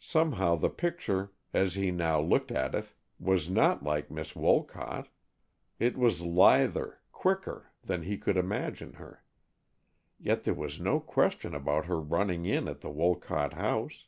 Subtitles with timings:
[0.00, 2.86] Somehow the picture, as he now looked at it,
[3.20, 5.08] was not like Miss Wolcott.
[5.78, 9.22] It was lither, quicker, than he could imagine her.
[10.18, 14.06] Yet there was no question about her running in at the Wolcott house.